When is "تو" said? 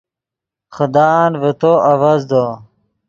1.61-1.71